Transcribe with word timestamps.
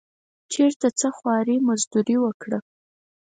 چېرته 0.53 0.87
څه 0.99 1.07
خواري 1.17 1.57
مزدوري 1.67 2.17
وکړه. 2.21 2.59